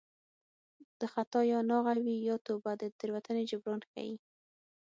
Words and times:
د 0.99 1.01
خطا 1.13 1.41
یا 1.51 1.59
ناغه 1.69 1.93
وي 2.05 2.17
یا 2.29 2.35
توبه 2.45 2.71
د 2.81 2.83
تېروتنې 2.99 3.43
جبران 3.51 3.81
ښيي 3.91 4.15